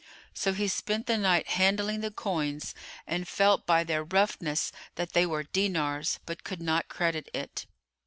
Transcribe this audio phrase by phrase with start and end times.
[0.33, 2.73] So he spent the night handling the coins
[3.05, 7.67] and felt by their roughness that they were dinars, but could not credit it.